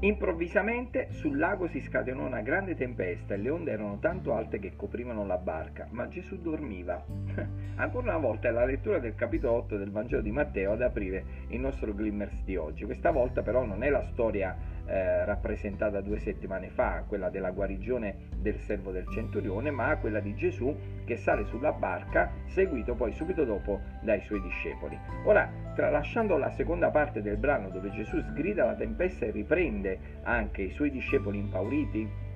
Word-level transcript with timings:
Improvvisamente 0.00 1.08
sul 1.10 1.36
lago 1.36 1.66
si 1.66 1.80
scatenò 1.80 2.24
una 2.24 2.40
grande 2.40 2.76
tempesta 2.76 3.34
e 3.34 3.36
le 3.36 3.50
onde 3.50 3.72
erano 3.72 3.98
tanto 3.98 4.32
alte 4.32 4.60
che 4.60 4.76
coprivano 4.76 5.26
la 5.26 5.38
barca, 5.38 5.88
ma 5.90 6.06
Gesù 6.06 6.40
dormiva. 6.40 7.04
Ancora 7.74 8.10
una 8.10 8.18
volta 8.18 8.48
è 8.48 8.52
la 8.52 8.64
lettura 8.64 9.00
del 9.00 9.16
capitolo 9.16 9.54
8 9.54 9.76
del 9.76 9.90
Vangelo 9.90 10.22
di 10.22 10.30
Matteo 10.30 10.72
ad 10.72 10.82
aprire 10.82 11.24
il 11.48 11.58
nostro 11.58 11.92
Glimmers 11.92 12.44
di 12.44 12.54
oggi. 12.54 12.84
Questa 12.84 13.10
volta 13.10 13.42
però 13.42 13.64
non 13.64 13.82
è 13.82 13.90
la 13.90 14.04
storia 14.12 14.56
eh, 14.88 15.24
rappresentata 15.24 16.00
due 16.00 16.18
settimane 16.18 16.70
fa, 16.70 17.04
quella 17.06 17.28
della 17.28 17.50
guarigione 17.50 18.28
del 18.38 18.58
servo 18.60 18.90
del 18.90 19.06
centurione, 19.08 19.70
ma 19.70 19.96
quella 19.96 20.20
di 20.20 20.34
Gesù 20.34 20.74
che 21.04 21.16
sale 21.16 21.44
sulla 21.44 21.72
barca, 21.72 22.30
seguito 22.46 22.94
poi 22.94 23.12
subito 23.12 23.44
dopo 23.44 23.80
dai 24.00 24.20
suoi 24.22 24.40
discepoli. 24.40 24.98
Ora, 25.24 25.50
tralasciando 25.74 26.36
la 26.36 26.50
seconda 26.50 26.90
parte 26.90 27.22
del 27.22 27.36
brano 27.36 27.68
dove 27.68 27.90
Gesù 27.90 28.20
sgrida 28.20 28.64
la 28.64 28.74
tempesta 28.74 29.26
e 29.26 29.30
riprende 29.30 29.98
anche 30.22 30.62
i 30.62 30.70
suoi 30.70 30.90
discepoli 30.90 31.38
impauriti 31.38 32.26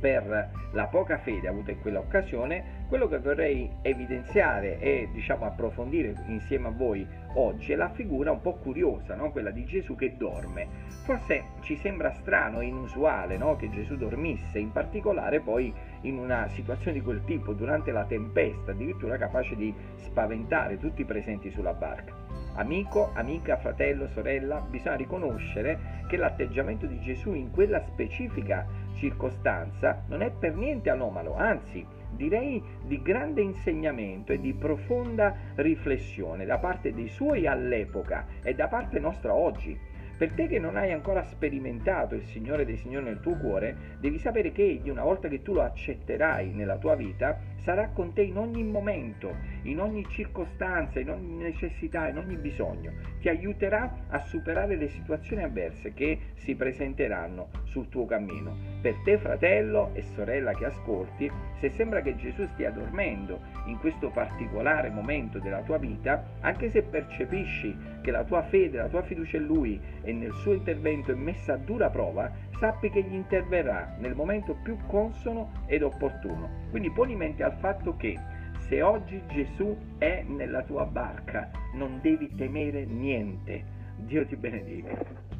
per 0.00 0.50
la 0.72 0.86
poca 0.86 1.18
fede 1.18 1.46
avuta 1.46 1.70
in 1.70 1.80
quella 1.80 1.98
occasione, 1.98 2.78
quello 2.88 3.06
che 3.06 3.18
vorrei 3.18 3.70
evidenziare 3.82 4.78
e 4.80 5.08
diciamo 5.12 5.44
approfondire 5.44 6.14
insieme 6.26 6.68
a 6.68 6.70
voi 6.70 7.06
oggi 7.34 7.72
è 7.72 7.76
la 7.76 7.90
figura 7.90 8.32
un 8.32 8.40
po' 8.40 8.54
curiosa, 8.54 9.14
no? 9.14 9.30
quella 9.30 9.50
di 9.50 9.64
Gesù 9.64 9.94
che 9.94 10.16
dorme. 10.16 10.66
Forse 11.04 11.44
ci 11.60 11.76
sembra 11.76 12.12
strano 12.14 12.60
e 12.60 12.66
inusuale 12.66 13.36
no? 13.36 13.56
che 13.56 13.68
Gesù 13.70 13.96
dormisse, 13.96 14.58
in 14.58 14.72
particolare 14.72 15.40
poi 15.40 15.72
in 16.02 16.18
una 16.18 16.48
situazione 16.48 16.98
di 16.98 17.04
quel 17.04 17.22
tipo, 17.24 17.52
durante 17.52 17.92
la 17.92 18.04
tempesta, 18.04 18.72
addirittura 18.72 19.18
capace 19.18 19.54
di 19.54 19.72
spaventare 19.96 20.78
tutti 20.78 21.02
i 21.02 21.04
presenti 21.04 21.50
sulla 21.50 21.74
barca. 21.74 22.30
Amico, 22.54 23.10
amica, 23.14 23.56
fratello, 23.58 24.08
sorella, 24.08 24.60
bisogna 24.60 24.96
riconoscere 24.96 26.04
che 26.08 26.16
l'atteggiamento 26.16 26.86
di 26.86 27.00
Gesù 27.00 27.32
in 27.32 27.50
quella 27.50 27.80
specifica 27.80 28.66
circostanza 29.00 30.04
non 30.08 30.20
è 30.20 30.30
per 30.30 30.54
niente 30.54 30.90
anomalo, 30.90 31.34
anzi 31.34 31.84
direi 32.10 32.62
di 32.84 33.00
grande 33.00 33.40
insegnamento 33.40 34.32
e 34.32 34.40
di 34.40 34.52
profonda 34.52 35.34
riflessione 35.54 36.44
da 36.44 36.58
parte 36.58 36.92
dei 36.92 37.08
suoi 37.08 37.46
all'epoca 37.46 38.26
e 38.42 38.54
da 38.54 38.68
parte 38.68 38.98
nostra 38.98 39.34
oggi. 39.34 39.88
Per 40.20 40.32
te 40.32 40.48
che 40.48 40.58
non 40.58 40.76
hai 40.76 40.92
ancora 40.92 41.22
sperimentato 41.22 42.14
il 42.14 42.26
Signore 42.26 42.66
dei 42.66 42.76
Signori 42.76 43.06
nel 43.06 43.20
tuo 43.20 43.38
cuore, 43.38 43.96
devi 44.00 44.18
sapere 44.18 44.52
che 44.52 44.64
Egli, 44.64 44.90
una 44.90 45.02
volta 45.02 45.28
che 45.28 45.40
tu 45.40 45.54
lo 45.54 45.62
accetterai 45.62 46.52
nella 46.52 46.76
tua 46.76 46.94
vita, 46.94 47.38
sarà 47.56 47.88
con 47.88 48.12
te 48.12 48.20
in 48.20 48.36
ogni 48.36 48.62
momento, 48.62 49.34
in 49.62 49.80
ogni 49.80 50.04
circostanza, 50.10 51.00
in 51.00 51.08
ogni 51.08 51.36
necessità, 51.36 52.06
in 52.08 52.18
ogni 52.18 52.36
bisogno. 52.36 52.92
Ti 53.18 53.30
aiuterà 53.30 54.08
a 54.08 54.18
superare 54.18 54.76
le 54.76 54.88
situazioni 54.88 55.42
avverse 55.42 55.94
che 55.94 56.18
si 56.34 56.54
presenteranno 56.54 57.48
sul 57.70 57.88
tuo 57.88 58.04
cammino. 58.04 58.54
Per 58.80 58.94
te, 59.04 59.18
fratello 59.18 59.90
e 59.94 60.02
sorella 60.02 60.52
che 60.52 60.66
ascolti, 60.66 61.30
se 61.58 61.70
sembra 61.70 62.02
che 62.02 62.16
Gesù 62.16 62.46
stia 62.46 62.70
dormendo 62.70 63.40
in 63.66 63.78
questo 63.78 64.10
particolare 64.10 64.90
momento 64.90 65.38
della 65.38 65.62
tua 65.62 65.78
vita, 65.78 66.24
anche 66.40 66.70
se 66.70 66.82
percepisci 66.82 67.76
che 68.02 68.10
la 68.10 68.24
tua 68.24 68.42
fede, 68.42 68.78
la 68.78 68.88
tua 68.88 69.02
fiducia 69.02 69.36
in 69.36 69.46
Lui 69.46 69.80
e 70.02 70.12
nel 70.12 70.32
suo 70.32 70.52
intervento 70.52 71.12
è 71.12 71.14
messa 71.14 71.54
a 71.54 71.56
dura 71.56 71.90
prova, 71.90 72.30
sappi 72.58 72.90
che 72.90 73.02
gli 73.02 73.14
interverrà 73.14 73.96
nel 73.98 74.14
momento 74.14 74.56
più 74.62 74.76
consono 74.86 75.52
ed 75.66 75.82
opportuno. 75.82 76.68
Quindi 76.70 76.90
poni 76.90 77.16
mente 77.16 77.42
al 77.42 77.56
fatto 77.58 77.96
che 77.96 78.18
se 78.58 78.82
oggi 78.82 79.20
Gesù 79.28 79.76
è 79.98 80.24
nella 80.26 80.62
tua 80.62 80.84
barca, 80.84 81.50
non 81.74 81.98
devi 82.00 82.32
temere 82.34 82.84
niente. 82.84 83.78
Dio 83.96 84.24
ti 84.26 84.36
benedica. 84.36 85.39